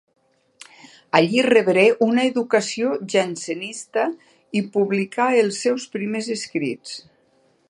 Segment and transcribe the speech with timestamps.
[1.19, 4.09] Allí rebé una educació jansenista
[4.61, 6.99] i publicà els seus primers escrits.